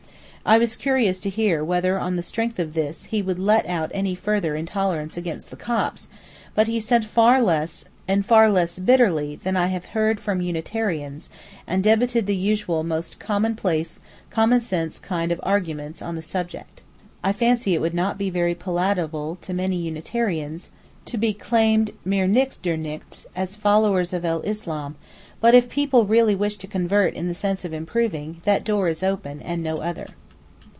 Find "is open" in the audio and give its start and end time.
28.87-29.39